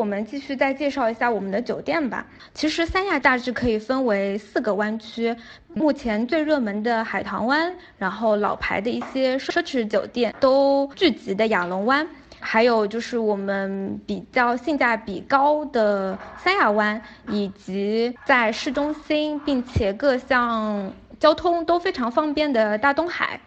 [0.00, 2.26] 我们继续再介绍一下我们的酒店吧。
[2.54, 5.36] 其实三亚大致可以分为四个湾区，
[5.74, 12.08] 目前最热门的海棠湾，然后老牌的一些奢侈酒店都聚集的亚龙湾，
[12.38, 23.38] 还有就是我们比较性价比高的三亚湾，以及在市中心并且各项交通都非常方便的大东海。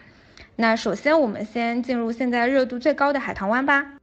[0.55, 4.02] 那首先我们先进入现在热度最高的海棠湾吧。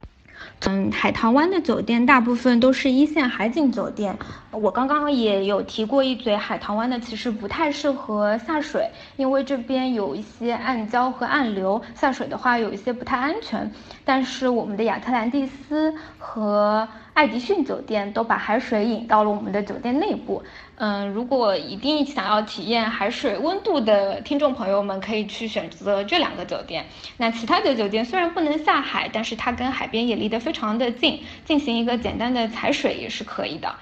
[0.63, 4.17] 嗯，海棠湾的酒店大部分都是一线海景酒店。
[4.51, 13.71] 我刚刚也有提过一嘴，海棠湾的其实不太适合下水，因为这边有一些暗礁和暗流，下水的话有一些不太安全。
[14.03, 20.43] 但是我们的亚特兰蒂斯和爱迪逊酒店都把海水引到了我们的酒店内部。
[20.75, 26.85] 嗯，如果一定想要体验海水温度的听众朋友们，可以去选择这两个酒店。
[27.15, 33.73] 那其他的酒店虽然不能下海，但是它跟海边也离得非常的近，进行一个简单的踩水也是可以的。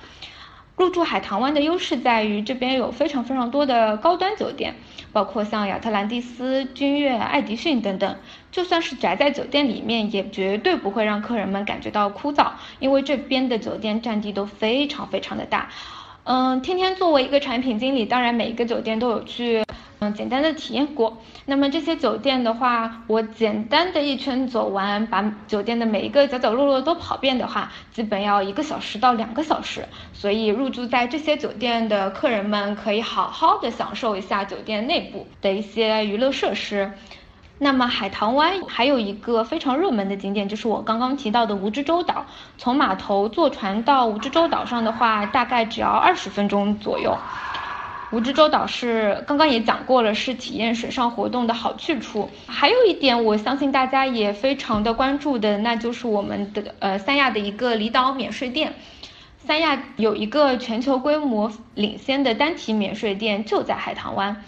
[0.80, 4.76] 入住海棠湾的优势在于这边有非常非常多的高端酒店，
[5.12, 8.16] 包括像亚特兰蒂斯、君悦、爱迪逊等等。
[8.50, 15.68] 就算是宅在酒店里面，也绝对不会让客人们感觉到枯燥，因为这边的酒店占地都非常非常的大。
[16.32, 19.66] 嗯，天天作为一个产品经理，当然每一个酒店都有去，
[19.98, 21.18] 嗯，简单的体验过。
[21.48, 29.84] 那么这些酒店的话，我简单的一圈走完，把酒店的每一个角角落落都跑遍的话，基本要一个小时到两个小时。
[30.14, 36.92] 所以入住在这些酒店的客人们，可以好好的享受一下酒店内部的一些娱乐设施。
[37.62, 42.26] 那么海棠湾还有一个非常热门的景点，就是我刚刚提到的蜈支洲岛。
[42.58, 47.18] 从码头坐船到蜈支洲岛上的话，大概只要二十分钟左右。
[48.12, 52.30] 蜈支洲岛是刚刚也讲过了，是体验水上活动的好去处。
[52.48, 58.74] 还有一点，我相信大家也非常的关注的，那就是我们的呃三亚的一个离岛免税店。
[59.38, 64.44] 三亚有一个全球规模领先的单体免税店，就在海棠湾。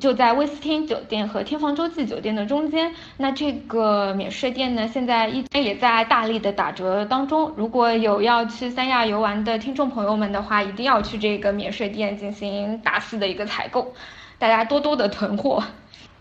[0.00, 7.52] 就在威斯汀酒店和天房洲际酒店的中间，那这个免税店呢，现在一直也在大力的打折当中。
[7.56, 13.94] 如果有要去三亚游玩的听众朋友们的话，一定要去这个免税店进行大肆的一个采购，
[14.38, 15.62] 大家多多的囤货。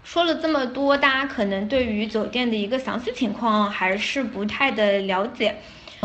[0.04, 5.56] 说了这么多，大家可能对于酒店的一个详细情况还是不太的了解。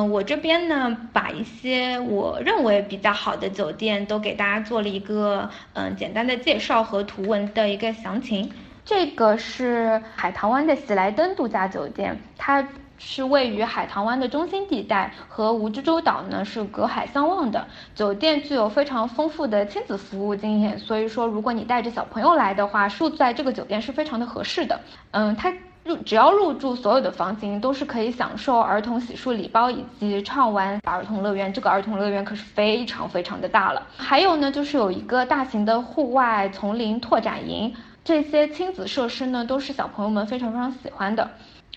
[0.05, 8.51] 我这边呢，把一些我认为比较好的酒店都给大家做了一个嗯简单的介绍和图文的一个详情。
[8.85, 12.67] 这个是海棠湾的喜来登度假酒店，它
[12.99, 17.67] 是位于海棠湾的中心地带，和蜈支洲岛呢是隔海相望的。
[17.95, 24.81] 酒店具有非常丰富的亲子服务经验，所以说如果你带着小朋友来的话，住在这个酒店是非常的合适的。
[25.13, 25.53] 嗯，它。
[25.91, 31.53] 入只要入住所有的房型都是可以享受儿童洗漱礼包以及畅玩儿童乐园。
[31.53, 33.85] 这个儿童乐园可是非常非常的大了。
[33.97, 37.75] 还有呢，就是有一个大型的户外丛林拓展营，
[38.05, 41.29] 这些亲子设施呢都是小朋友们非常非常喜欢的。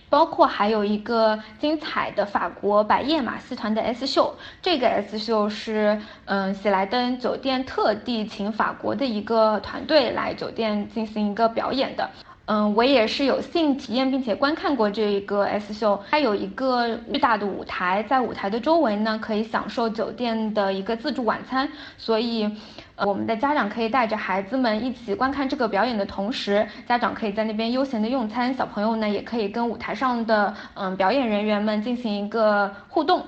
[0.09, 4.31] 包括还有一个精彩的法国百叶马戏团的 S 秀，
[4.61, 12.07] 这个 S 秀是嗯喜来登酒店特地请法国的一个团队来酒店进行一个表演的。
[12.45, 22.53] 嗯，我也是有幸体验并且观看过这一个 S 秀，它有一个巨大的舞台，在舞台的周围呢，可以享受酒店的一个自助晚餐，所以，
[22.97, 33.25] 我们的家长可以带着孩子们一起观看这个表演的同时，家长可以在那边悠闲的用餐，小朋友呢也可以跟舞台上的嗯表演人员们进行一个互动。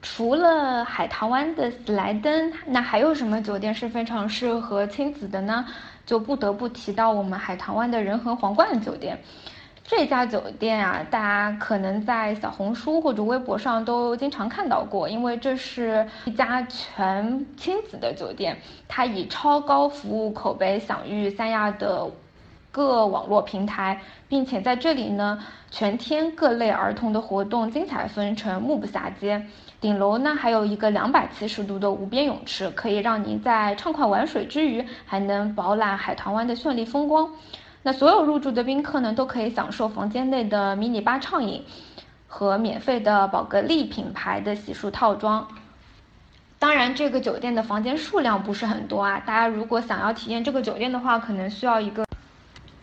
[0.00, 5.66] 除了海棠湾的喜来登，那还有什么酒店是非常适合亲子的呢？
[6.06, 9.18] 就不得不提到我们海棠湾的仁恒皇冠酒店，
[9.84, 18.56] 这家酒店啊，大家可能在小红书或者微博上都经常看到过，因为这是一家全亲子的酒店，
[18.86, 22.08] 它以超高服务口碑享誉三亚的
[22.70, 29.44] 各网络平台，并且在这里呢，全天各类儿童的活动精彩纷呈，目不暇接。
[29.80, 37.30] 顶楼呢还有一个两百七十度的无边泳池，可以让您在畅快玩水之余，还能饱览海棠湾的绚丽风光。
[37.82, 41.62] 那所有入住的宾客呢，都可以享受房间内的迷你吧畅饮
[42.26, 45.46] 和免费的宝格丽品牌的洗漱套装。
[46.58, 52.04] 当然，这个酒店的房间数量不是很多啊，大家如果想要体验这个酒店的话，可能需要一个。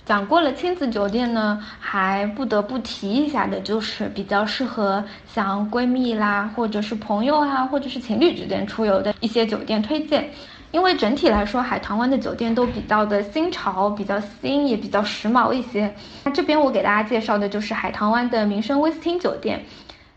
[0.05, 10.29] 讲过了亲子酒店呢，还不得不提一下的，就是比较适合像闺蜜啦，或者是朋友啊，或者是情侣之间出游的一些酒店推荐。
[10.71, 15.93] 因为整体来说，海棠湾的酒店都比较的新潮，比较新，也比较时髦一些。
[16.25, 19.63] 那这边我给大家介绍的就是海棠湾的民生威斯汀酒店，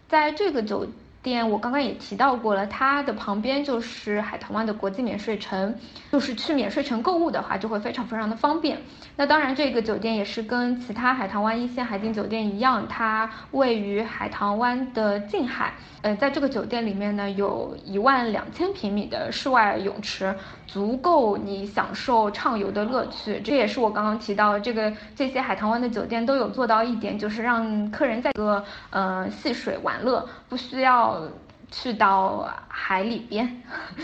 [0.08, 0.86] 在这个酒。
[1.26, 5.75] 店我刚刚也提到过了，它的旁边就是海棠湾的国际免税城，
[6.12, 8.78] 就是去免税城购物的话，就会非常非常的方便。
[9.17, 15.73] 那当然，这个酒店也是跟其他海棠湾一线海景酒店一样，它位于海棠湾的近海。
[16.02, 20.32] 呃，在这个酒店里面呢，有一万两千平米的室外泳池，
[20.64, 23.40] 足够你享受畅游的乐趣。
[23.40, 31.22] 这也是我刚刚提到这个这些海棠湾的酒店都有做到一点，就是让客人在个呃戏水玩乐，不需要。
[31.69, 33.60] 去到海里边，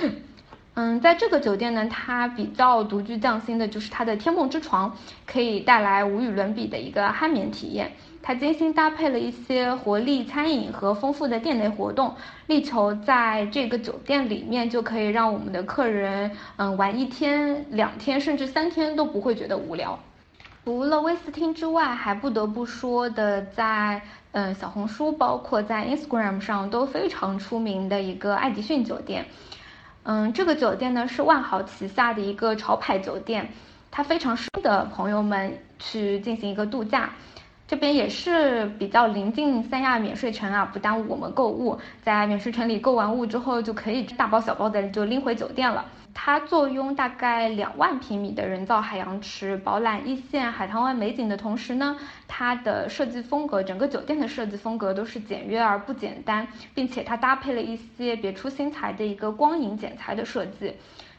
[0.75, 4.95] 嗯，在这个酒店呢，它比较独具匠心的就是它的天梦之床，
[5.25, 7.93] 可以带来无与伦比的一个酣眠体验。
[8.21, 12.17] 它精心搭配了一些活力餐饮和丰富的店内活动，
[12.49, 19.97] 力求在这个酒店里面就可以让我们的客人，嗯，玩一天、两天甚至三天都不会觉得无聊。
[20.65, 24.01] 除了威斯汀之外，还不得不说的，在
[24.31, 29.27] 嗯小红书，包括在 Instagram 上都非常出名的一个爱迪逊酒店。
[30.05, 33.53] 嗯，这个酒店呢是万豪旗下的一个潮牌酒店，
[33.91, 37.11] 它非常适合朋友们去进行一个度假。
[37.73, 41.79] 这边也是比较临近三亚免税城啊，不耽误我们购物。
[42.03, 45.87] 在免税城里购完物之后，就可以大包小包的就拎回酒店了。
[46.13, 51.97] 它坐拥大概两万平米的人造海洋池，饱览一线海棠湾美景的同时呢，
[52.29, 60.75] 它的设计风格，整个酒店的设计风格都是简约而不简单，并且它搭配了一些别出心裁的一个光影剪裁的设计，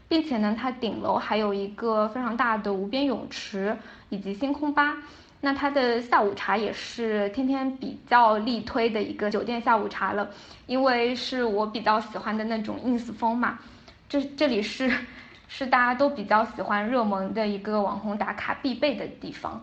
[0.07, 3.75] 并且呢，它顶楼还有一个非常大的无边泳池
[4.09, 4.95] 以及星空吧。
[5.45, 10.25] 那它的下午茶也是天天比较力推的一个酒店下午茶了，
[10.67, 13.59] 因为是我比较喜欢的那种 ins 风嘛。
[14.07, 14.89] 这这里是，
[15.49, 19.61] 是大家都比较喜欢热门的一个网红打卡必备的地方。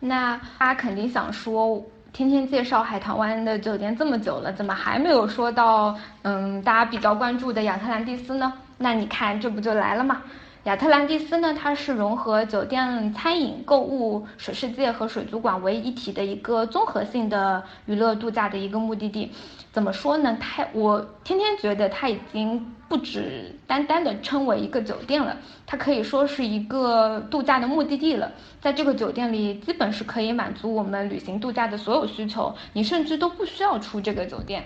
[0.00, 1.80] 那大家肯定想说，
[2.12, 8.52] 天天介绍海棠湾的酒店这么久了，怎么还没有说到嗯大家比较关注的亚特兰蒂斯呢？
[8.78, 10.20] 那你看这不就来了吗？
[10.64, 19.30] 亚特兰蒂斯呢，它是融合酒店、餐饮、购物、水世界和水族馆为一体的一个综合性的娱乐度假的一个目的地。
[19.72, 20.38] 怎么说呢？
[20.40, 28.32] 它我天天觉得它已经不只单单的称为一个酒店了，它可以说是一个度假的目的地了。
[28.62, 34.64] 在这个酒店里，基本是可以满足我们旅行度假的所有需求，你甚至都不需要出这个酒店。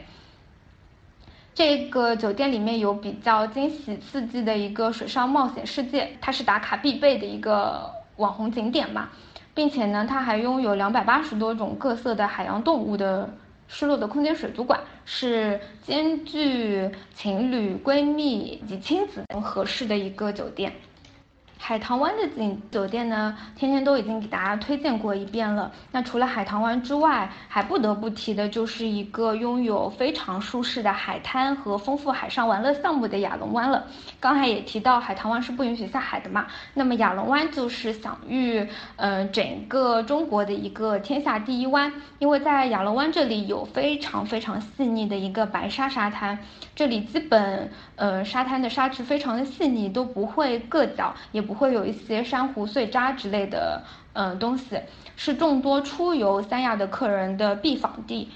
[1.59, 9.09] 这个酒店里面有比较惊喜刺激的一个水上冒险世界，它是打卡必备的一个网红景点嘛，
[9.55, 13.29] 并且呢，它还拥有两百八十多种各色的海洋动物的
[13.67, 20.73] 失落的空间水族馆，是兼具情侣、闺蜜以及亲子合适的一个酒店。
[21.61, 25.71] 海棠湾的景酒店呢，天天都已经给大家推荐过一遍了。
[25.91, 33.87] 那除了海棠湾之外，还不得不提的就是一个拥有非常舒适的海滩和丰富海上玩乐项目的亚龙湾了。
[34.21, 38.67] 刚才也提到海棠湾是不允许下海的嘛，那么亚龙湾就是享誉
[38.97, 46.39] 嗯整个中国的一个天下第一湾，因为在亚龙湾这里有非常非常细腻的一个白沙沙滩，
[46.77, 51.48] 这里基本呃沙滩的沙质非常的细腻，都不会硌脚，也。
[51.49, 54.79] 不会有一些珊瑚碎渣之类的，嗯，东西
[55.17, 58.29] 是众多出游三亚的客人的必访地。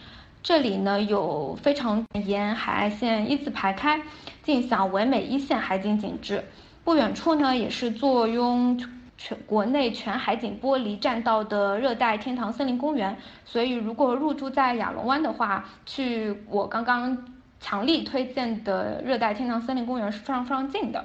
[0.43, 4.01] 这里呢有非常沿海岸线一字排开，
[4.43, 6.43] 尽享唯美一线海景景致。
[6.83, 8.83] 不远处呢也是坐拥
[9.19, 13.15] 全国内全海景玻璃栈道的热带天堂森林公园。
[13.45, 17.27] 所以如果入住在亚龙湾的话，去我刚刚
[17.61, 21.05] 强力推荐的热带天堂森林公园是非常非常近的。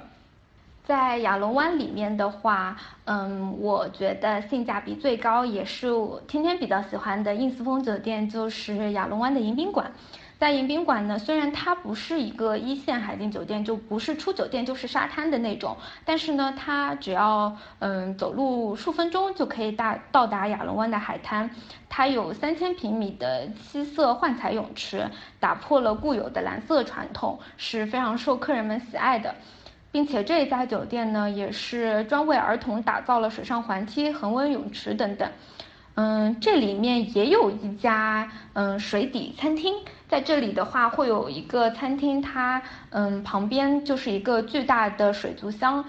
[0.88, 9.92] 在亚龙湾里面的话，嗯，我觉得性价比最高，也是我天天比较喜欢的 ins 风酒店，就是亚龙湾的迎宾馆。
[10.38, 15.76] 在迎宾馆呢，虽然它不是一个一线海景酒店，就不是出酒店就是沙滩的那种，
[16.06, 21.50] 但是呢，它只要嗯走路数分钟就可以大到达亚龙湾的海滩。
[21.90, 25.06] 它有三千平米的七色幻彩泳池，
[25.38, 29.34] 打破了固有的蓝色传统，是非常受客人们喜爱的。
[29.90, 35.30] 并且这一家酒店呢，也是专为儿童打造了水上环梯、恒温泳池等等。
[35.94, 39.74] 嗯，这里面也有一家嗯水底餐厅，
[40.06, 45.84] 在这里的话会有一个餐厅，它嗯旁边就是一个巨大的水族箱，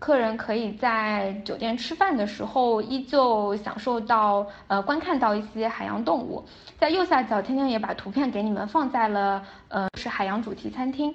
[0.00, 6.44] 客人可以在酒店吃饭的时候依旧享受到呃观看到一些海洋动物。
[6.76, 11.14] 在右下角，天天也把图片给你们放在了呃是海洋主题餐厅。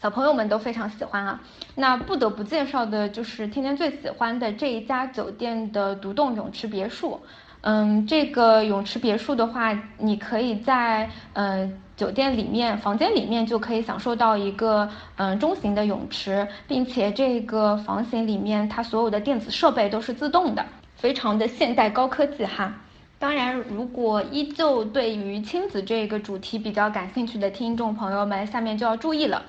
[0.00, 1.40] 小朋友们都非常喜欢啊，
[1.74, 7.20] 那不得不介绍的就是天天最喜欢的这一家酒店的独栋泳池别墅。
[7.62, 20.64] 嗯，这个泳池别墅的话，你可以在嗯酒店里面房间里面就可以享受到一个嗯中型的泳池，并且这个房型里面它所有的电子设备都是自动的，
[20.94, 22.72] 非常的现代高科技哈。
[23.18, 29.42] 当然，如果依旧对于亲子这个主题比较感兴趣的听众朋友们，下面就要注意了，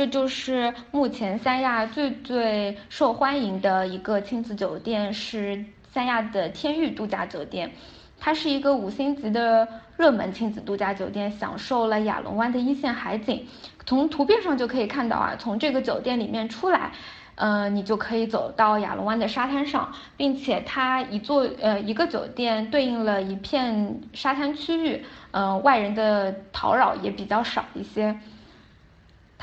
[0.00, 7.70] 这就是目前三亚最最受欢迎的一个亲子酒店，是三亚的天域度假酒店。
[8.18, 13.46] 它是一个五星级的热门亲子度假酒店，享受了亚龙湾的一线海景。
[13.84, 16.92] 从图片上就可以看到啊，从这个酒店里面出来，
[17.34, 28.18] 呃，你就可以走到亚龙湾的沙滩上，并且它一座呃一个酒店对应了一片沙滩区域，嗯，外人的讨扰也比较少一些。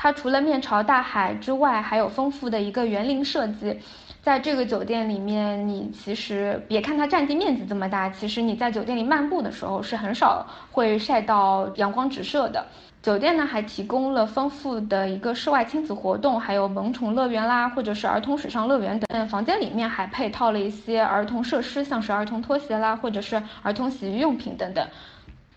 [0.00, 3.80] 它除了面朝大海之外，还有丰富的一个园林设计。
[4.22, 12.64] 在这个酒店里面，你其实别看它占地面积这么大，其实你在酒店里漫步的时候是很少会晒到阳光直射的。
[13.02, 19.28] 酒店呢还提供了丰富的一个室外亲子活动，还有萌宠乐园啦，或者是儿童水上乐园等。
[19.28, 24.86] 房间里面还配套了一些儿童设施，像是儿童拖鞋啦，或者是儿童洗浴用品等等。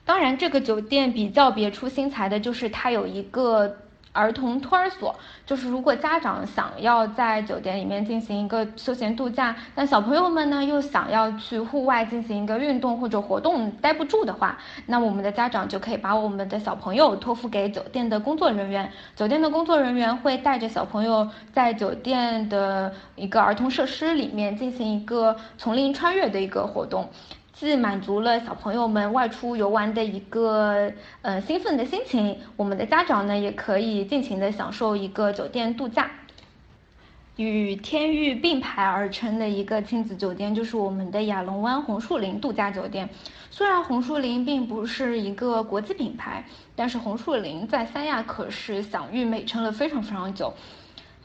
[0.04, 3.78] 当然，这个酒店比较别出心裁的就是它有一个。
[4.14, 5.16] 儿童托儿所
[5.46, 27.10] 就是如果家长想要在酒店里面进行一个休闲度假，但小朋友们呢又想要去户外进行一个运动或者活动，待不住的话，那我们的家长就可以把我们的小朋友托付给酒店的工作人员，酒店的工作人员会带着小朋友在酒店的一个儿童设施里面进行一个丛林穿越的一个活动。
[27.62, 30.92] 既满足了小朋友们外出游玩的一个
[31.22, 36.10] 呃兴奋的心情，我们的家长呢也可以尽情的享受一个酒店度假。
[37.36, 43.08] 与天域并排而成的一个亲子酒店就是我们的亚龙湾红树林度假酒店。
[43.52, 46.44] 虽然红树林并不是一个国际品牌，
[46.76, 50.52] 但是红树林在三亚可是享誉美称了非常非常久。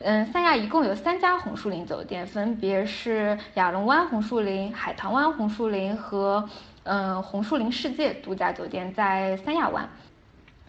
[0.01, 6.47] 嗯，三亚一共有三家红树林酒店，分别是亚龙湾红树林、海棠湾红树林和
[6.85, 9.89] 嗯红树林世界度假酒店在三亚湾。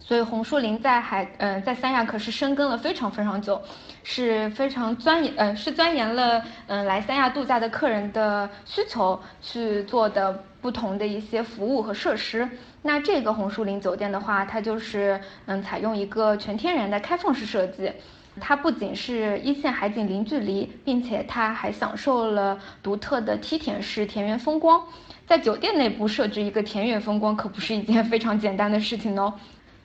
[0.00, 3.60] 所以红树林在海嗯在三亚可是深耕了非常非常久，
[4.02, 12.48] 是非常钻研呃是钻研了嗯来三亚度假的客人的需求去做的不同的一些服务和设施。
[12.80, 17.92] 那这个红树林酒店的话，它就是嗯采用一个全天然的开放式设计。
[18.38, 24.82] 它不仅是一线海景零距离，并且它还享受了独特的梯田式田园风光。
[25.26, 29.34] 在酒店内部设置一个田园风光，可不是一件 非常简单的事情哦。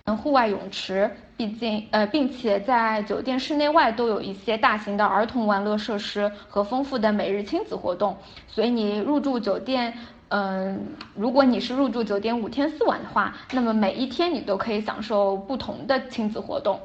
[0.05, 8.17] 嗯，户外泳池，毕竟呃，并且在酒店室内外都有一些大型的儿童玩乐设施和丰富的每日亲子活动。
[8.47, 9.93] 所以你入住酒店，
[10.27, 16.81] 嗯，如果你是入住酒店五天四晚的话，那么每一天你都可以享受不同的亲子活动。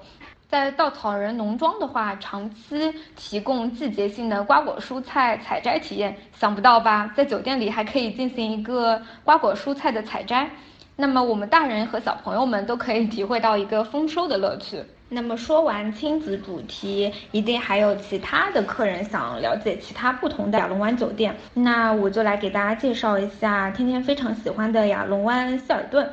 [0.48, 7.12] 在稻草人农庄的话，长期提供季节性的瓜果蔬菜采摘体验，想不到吧？
[7.14, 10.48] 在酒店里还可以进行一个瓜果蔬菜的采摘，
[10.96, 14.82] 那么我们大人和小朋友们都可以体会到一个丰收的乐趣。
[15.10, 26.10] 那么说完亲子主题，一定还有其他的客人想了解其他不同的亚龙湾酒店，那我就来给大家介绍一下天天非常喜欢的亚龙湾希尔顿。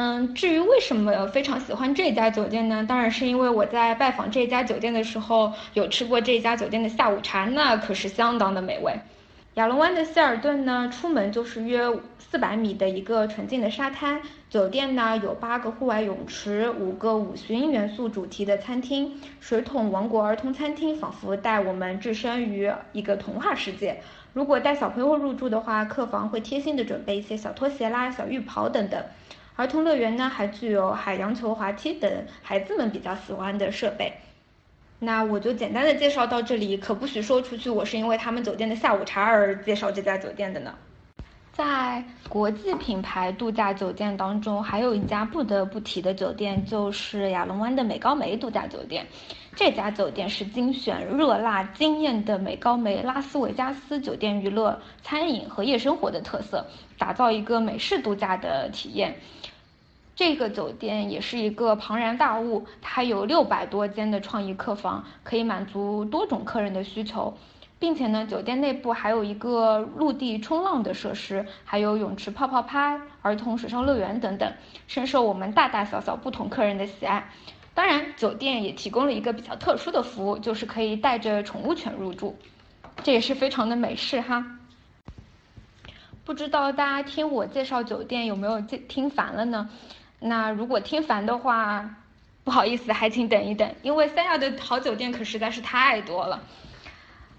[0.00, 2.86] 嗯，至于为什么非常喜欢这家酒店呢？
[2.88, 8.94] 当然是因为我在拜访这家酒店的时候，有吃过这家酒店的下午茶，那可是相当的美味。
[9.54, 11.80] 亚龙湾的希尔顿呢，出门就是约
[12.16, 14.22] 四百米的一个纯净的沙滩。
[14.48, 24.00] 酒店呢有八个户外泳池，五个五旬元素主题的餐厅，水桶王国儿童餐厅仿佛带我们置身于一个童话世界。
[24.32, 29.02] 如果带小朋友入住的话，客房会贴心的准备一些小拖鞋啦、小浴袍等等。
[29.58, 34.12] 儿童乐园呢，还具有海洋球滑梯等孩子们比较喜欢的设备。
[35.00, 40.72] 那我就简单的介绍到这里，可不许说出去我是因为他们酒店的下午茶而介绍这家酒店的呢。
[41.52, 49.04] 在国际品牌度假酒店当中，还有一家不得不提的酒店，就是亚龙湾的美高梅度假酒店。
[49.56, 56.64] 这家酒店是精选热辣惊艳的美高梅拉斯维加斯酒店娱乐、餐饮和夜生活的特色，
[56.96, 59.16] 打造一个美式度假的体验。
[60.18, 67.38] 这个酒店也是一个庞然大物，它有六百多间的创意客房，可以满足多种客人的需求，
[67.78, 74.52] 并且呢，酒店内部还有一个陆地冲浪的设施，还有泳池泡泡趴、儿童水上乐园等等，
[74.88, 77.30] 深受我们大大小小不同客人的喜爱。
[77.72, 82.36] 当然，酒店也提供了一个比较特殊的服务，就是可以带着宠物犬入住，
[83.04, 84.58] 这也是非常的美式哈。
[86.24, 89.70] 不知道大家听我介绍酒店有没有听听烦了呢？
[90.20, 91.88] 那如果听烦的话，
[92.44, 96.42] 不好意思，还请等一等，因为三亚的好酒店可实在是太多了。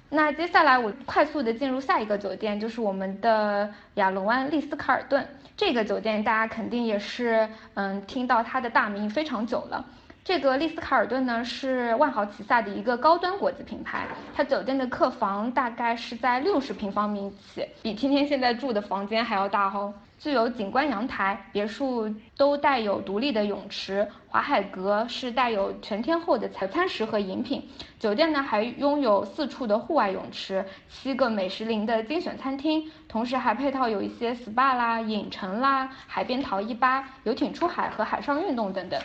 [0.09, 5.27] 那接下来我快速的进入下一个酒店，就是我们的亚龙湾丽思卡尔顿。
[5.57, 9.86] 这个酒店大家肯定也是嗯听到它的大名非常久了。
[10.29, 19.91] 这个丽思卡尔顿呢是万豪旗下的一个高端国际品牌，它酒店的客房大概是在六十平方米起，比天天现在住的房间还要大哦。
[20.19, 27.67] 具有景观阳台，别墅都带有独立的泳池，华海阁是带有全天候的餐食和饮品。
[27.98, 39.01] 酒店呢还拥有四处的户外泳池，七个美食林的精选餐厅，同时还配套有一些 SPA 啦、影城啦、海边陶艺吧、游艇出海和海上运动等等。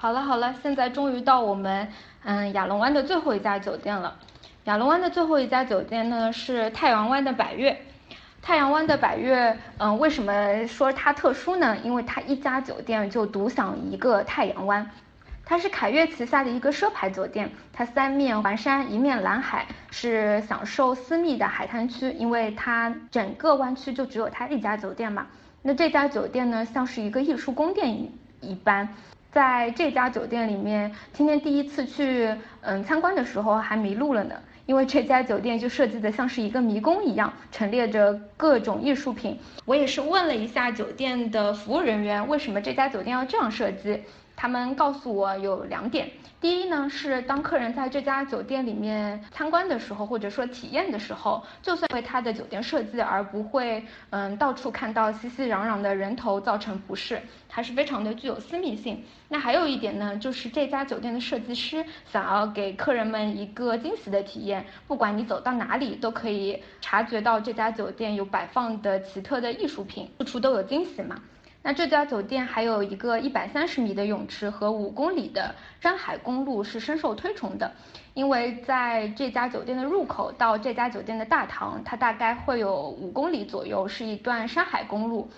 [0.00, 1.88] 好了好了，现在终于到我们
[2.22, 4.16] 嗯亚龙湾的最后一家酒店了。
[4.66, 7.76] 亚龙湾的最后一家酒店呢是太阳湾的百悦。
[8.40, 11.76] 太阳湾的百悦，嗯，为什么说它特殊呢？
[11.82, 14.88] 因为它一家酒店就独享一个太阳湾，
[15.44, 22.12] 它是凯悦旗下的一个奢牌酒店，它三面环山，一面蓝海，是享受私密的海滩区。
[22.12, 25.26] 因为它整个湾区就只有它一家酒店嘛，
[25.60, 28.08] 那这家酒店呢，像是一个艺术宫殿
[28.40, 28.88] 一般，
[29.30, 34.34] 在这家酒店里面，今天第一次去嗯参观的时候还迷路了呢。
[34.66, 39.38] 因为这家酒店就设计的像是一个迷宫一样，陈列着各种艺术品。
[39.64, 44.02] 我也是问了一下酒店的服务人员，为什么这家酒店要这样设计？
[44.40, 46.08] 他们告诉我有两点。
[46.40, 59.02] 第一呢，是当客人在这家酒店里面参观的时候，或者说体验的时候，就算为他的酒店设计而不会，嗯，到处看到熙熙攘攘的人头造成不适，它是非常的具有私密性。
[59.28, 71.20] 那还有一点呢，就是这家酒店的设计师想要给客人们一个惊喜的体验，不管你走到哪里，都可以察觉到这家酒店有摆放的奇特的艺术品，处处都有惊喜嘛。
[71.62, 77.70] 那这家酒店还有一个一百三十米的泳池和五公里的山海公路是深受推崇的，
[78.14, 85.28] 因为在这家酒店的入口到这家酒店的大堂，它大概会有五公里左右是一段山海公路。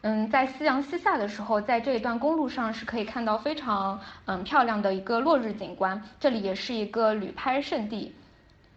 [0.00, 8.14] 嗯，在夕阳西下的时候，在这一段公路上是可以看到非常嗯漂亮的一个落日景观，这里也是一个旅拍圣地。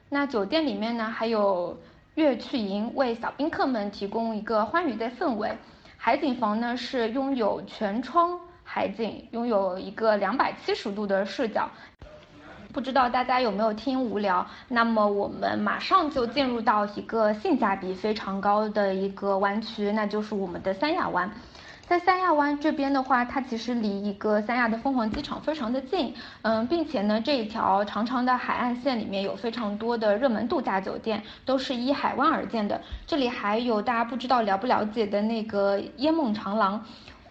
[0.09, 1.79] 那酒店里面呢还有
[2.15, 5.51] 乐趣营，为小宾客们提供一个欢愉的氛围。
[6.03, 11.69] 海景房呢是拥有全窗海景，拥有一个两百七十度的视角。
[12.73, 14.43] 不知道大家有没有听无聊？
[14.67, 21.29] 那么我们马上就进入到一个性价比非常高的一个湾区，那就是我们的三亚湾。
[21.91, 32.79] 在三亚湾这边的话，它其实离一个三亚的凤凰机场非常的近，嗯，并且呢这一条长长的海岸线里面有非常多的热门度假酒店，都是依海湾而建的。
[33.05, 36.81] 这里还有大家不知道了不了解的那个椰梦长廊。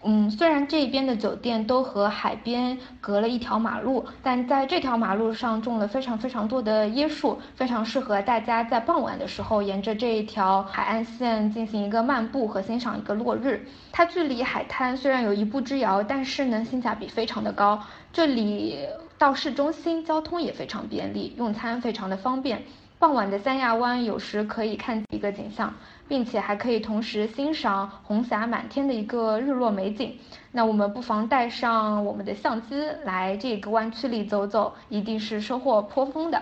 [0.03, 13.63] 嗯，虽然这边的酒店都和海边隔了一条马路，但在这条马路上种了非常非常多的椰树，非常适合大家在傍晚的时候沿着这一条海岸线进行一个漫步和欣赏一个落日。
[13.91, 17.79] 它距离海滩虽然有一步之遥，但是呢性价比非常的高。
[18.11, 18.79] 这里
[19.19, 22.63] 到市中心交通也非常便利，用餐非常的方便。
[23.01, 25.73] 傍晚的三亚湾有时可以看一个景象，
[26.07, 30.15] 并且还可以同时欣赏红霞满天的一个日落美景。
[30.51, 36.39] 那我们不妨带上我们的相机来这个湾区里走走，一定是收获颇丰的。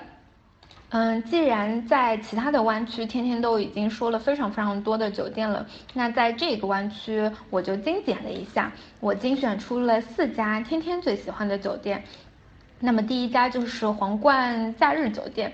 [0.89, 8.69] 嗯，既然在其他的湾区天天都已经说了非常非常多的酒店了，那在这个湾区我就精简了一下，
[8.99, 12.03] 我精选出了四家天天最喜欢的酒店。
[12.81, 15.53] 那么第一家就是皇冠假日酒店。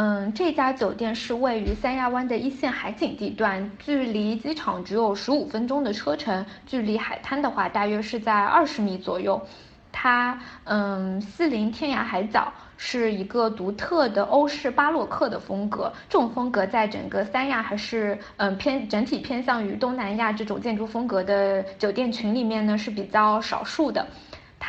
[0.00, 9.44] 嗯，这家酒店是位于三亚湾的一线海景地段，距离机场只有十五分钟的车程，距离海滩的话大约是在二十米左右。
[9.90, 15.92] 它嗯，毗邻天涯海角，是一个独特的欧式巴洛克的风格。
[16.08, 24.06] 这种风格在整个三亚还是嗯偏整体偏向于东南亚这种建筑风格的酒店群里面呢是比较少数的。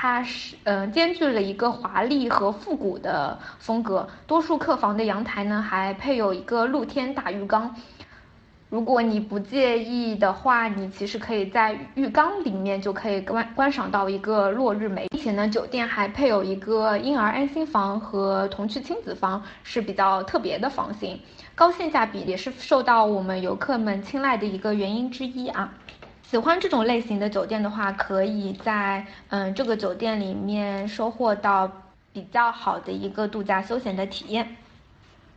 [0.01, 7.75] 它是嗯兼具了一个华丽和复古的风格，多数客房的阳台呢还配有一个露天大浴缸。
[8.69, 15.05] 如果你不介意的话，你其实可以在浴缸里面就可以观观赏到一个落日美。
[15.09, 21.19] 并且呢，酒店还配有一个婴儿安心房和童趣亲子房，是比较特别的房型，
[21.55, 25.73] 高性价比也是受到我们游客们青睐的一个原因之一啊。
[26.29, 31.71] 喜欢这种类型的酒店的话，可以在嗯这个酒店里面收获到
[32.13, 34.55] 比较好的一个度假休闲的体验。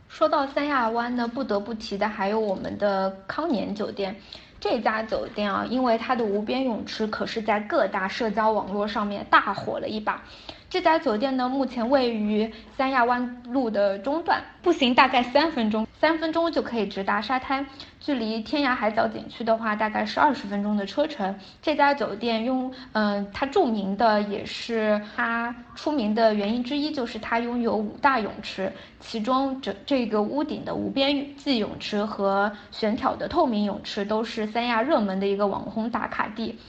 [0.07, 4.15] 说到三亚湾呢，不得不提的还有我们的康年酒店。
[4.63, 10.23] 这家酒店啊，因为它的无边泳池可是在各大社交网络上面大火了一把。
[10.69, 17.67] 这家酒店呢，目前位于三亚湾路的中段，步行大概三分钟，三分钟就可以直达沙滩。
[17.99, 21.39] 距离天涯海角景区的话，大概是二十分钟的车程。
[21.61, 36.59] 这家酒店拥，嗯，它著名的也是它出名的原因之一，就是它拥有五大泳池，其中这这个屋顶的无边际泳池和悬挑的透明泳池都是三亚热门的一个网红打卡地。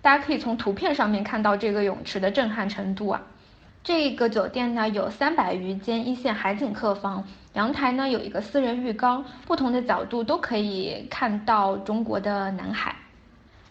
[0.00, 3.22] 大家可以从图片上面看到这个泳池的震撼程度啊。
[3.82, 12.96] 这个酒店呢有三百余间一线海景客房，阳台呢有一个私人浴缸，不同的角度都可以看到中国的南海。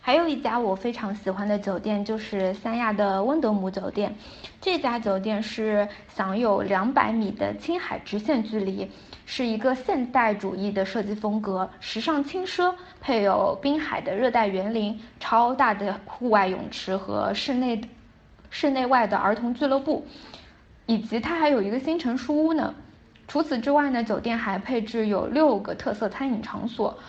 [0.06, 4.14] 还有一家我非常喜欢的酒店就是三亚的温德姆酒店，
[4.60, 8.92] 这家酒店是享有两百米的青海直线距离，
[9.26, 17.80] 是一个现代主义的设计风格，时尚轻奢，配有滨海的热带园林、超大的户外泳池和室内。
[18.50, 20.06] 室内外的儿童俱乐部，
[20.86, 22.76] 以及它还有一个新城书屋呢。
[23.26, 27.00] 除此之外呢，酒店还配置有六个特色餐饮场所，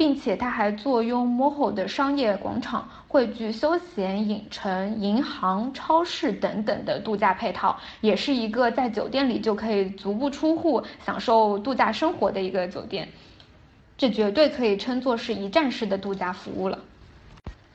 [0.00, 13.06] 并且它还坐拥 MOHO 的商业广场，汇聚休闲、影城、银行、超市等等的度假配套，也是一个在酒店里就可以足不出户享受度假生活的一个酒店。
[13.98, 16.78] 这绝对可以称作是一站式的度假服务了。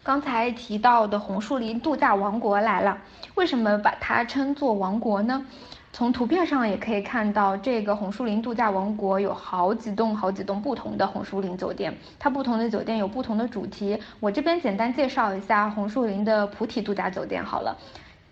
[0.06, 2.96] 刚才提到的红树林度假王国来了，
[3.34, 5.44] 为什么把它称作王国呢？
[5.92, 13.98] 从图片上也可以看到，这个红树林度假王国有好几栋、好几栋不同的红树林酒店，它不同的酒店有不同的主题。
[14.20, 17.76] 我这边简单介绍一下红树林的菩提度假酒店好了。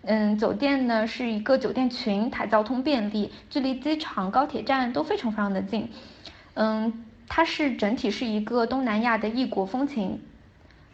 [0.04, 5.90] 嗯，酒店呢是一个酒店群，它交通便利，距离机场、高铁站都非常非常的近。
[6.54, 10.20] 嗯，它是整体是一个东南亚的异国风情。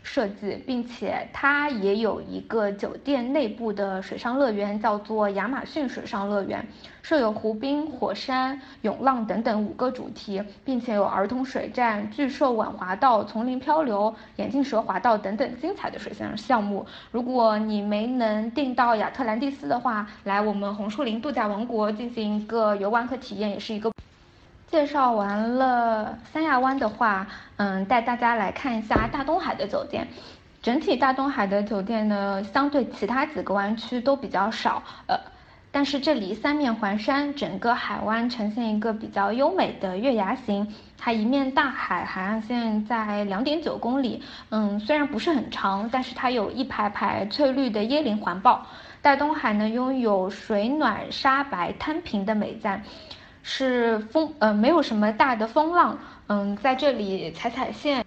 [0.02, 6.66] 设计，并且它也有一个酒店内部的水上乐园，叫做亚马逊水上乐园，
[7.02, 16.84] 设有湖滨、火山、涌浪等等五个主题，并且有儿童水战、巨兽晚滑道、丛林漂流、眼镜蛇滑道等等精彩的水上项目。
[17.10, 23.90] 如果你没能订到亚特兰蒂斯的话，来我们红树林度假王国进行一个游玩和体验，也是一个。
[24.70, 30.06] 介绍完了三亚湾的话，嗯，带大家来看一下大东海的酒店。
[30.62, 35.18] 整体大东海的酒店呢，相对其他几个湾区都比较少，呃，
[35.72, 40.72] 但是这里三面环山，整个海湾呈现一个比较优美的月牙形。
[40.96, 48.64] 它一面大海，海岸线在两点九公里，嗯，虽然不是很长，但是它有一排排翠绿的椰林环抱。
[49.02, 52.84] 大东海呢，拥有水暖沙白滩平的美赞。
[53.52, 58.06] 是风，呃，没有什么大的风浪，嗯，在这里踩踩线，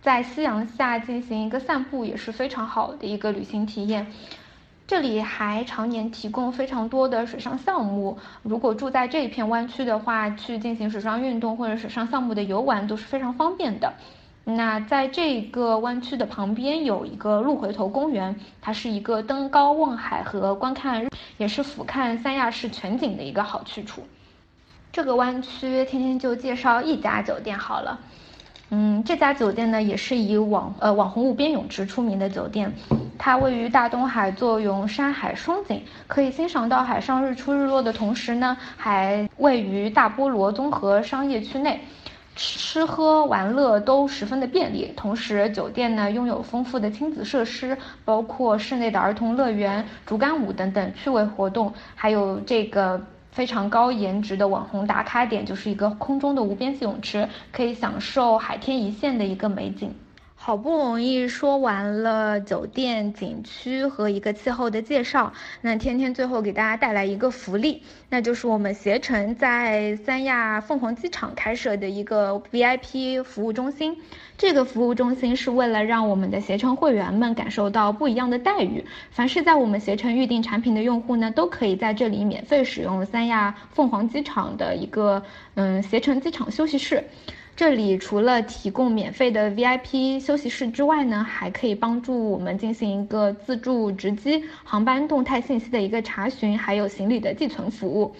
[0.00, 4.06] 在夕阳下进行一个散步也是非常好的一个旅行体验。
[4.86, 13.92] 这里还常年提供非常多的水上项目，如果住在这一片湾区的话，去进行水上运动或者水上项目的游玩都是非常方便的。
[14.44, 24.02] 那在这个湾区的旁边有一个鹿回头公园，它是一个登高望海和观看，也是俯瞰三亚市全景的一个好去处。
[24.98, 28.00] 这个湾区天天就介绍一家酒店好了，
[28.70, 32.74] 嗯，这家酒店呢也是以网呃网红无边泳池出名的酒店，
[33.16, 41.80] 它位于大东海，坐拥山海双景，可以欣赏到海上日出日落的同时呢，还位于大菠萝综合商业区内，
[42.34, 44.92] 吃喝玩乐都十分的便利。
[44.96, 53.00] 同时，酒店呢拥有丰富的亲子设施，包括室内的儿童乐园、竹竿舞等等趣味活动，还有这个。
[53.38, 59.94] 非常高颜值的网红打卡点，就是一个空中的无边际泳池，可以享受海天一线的一个美景。
[60.40, 73.98] 好不容易说完了酒店、景区和一个气候的介绍，那天天最后给大家带来一个福利，那就是我们携程在三亚凤凰机场开设的一个 VIP 服务中心。
[74.38, 78.82] 这个服务中心是为了让我们的携程会员们感受到不一样的待遇。
[79.10, 85.22] 凡是在我们携程预订产品的用户呢，都可以在这里免费使用三亚凤凰机场的一个
[85.56, 87.04] 嗯携程机场休息室。
[87.58, 98.14] 这里除了提供免费的 VIP 休息室之外呢，还可以帮助我们进行一个自助值机、航班动态信息的一个查询，还有行李的寄存服务。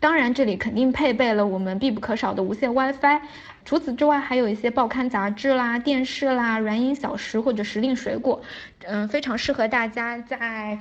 [0.00, 3.20] 当然，这里肯定配备了我们必不可少的无线 WiFi。
[3.66, 8.40] 除此之外，还有一些报刊杂志啦、电视啦、软饮小食或者时令水果，
[8.86, 10.78] 嗯，非常适合大家在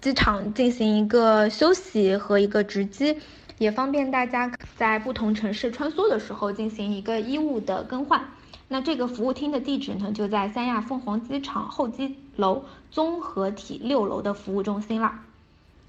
[0.00, 3.16] 机场进行一个休息和一个值机。
[3.60, 8.24] 也方便大家在不同城市穿梭的时候进行一个衣物的更换。
[8.68, 15.26] 那这个服务厅的地址呢，就在三亚凤凰机场候机楼综合体六楼的服务中心啦。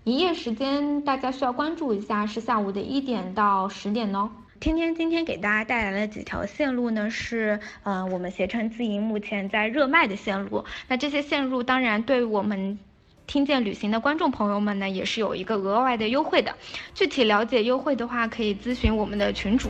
[0.04, 4.30] 营业时间大家需要关注一下，是下午的一点到十点哦。
[4.60, 10.66] 天天今天给大家带来了几条线路呢，是嗯我们携程自营目前在热卖的线路。
[10.90, 12.78] 那这些线路当然对我们
[13.32, 16.54] 听见旅行的观众朋友们呢，也是有一个额外的优惠的。
[16.94, 19.70] 具体了解优惠的话，可以咨询我们的群主。